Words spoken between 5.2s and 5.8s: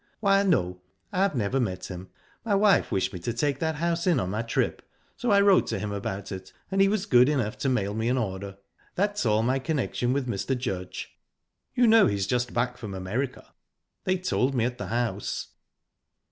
I wrote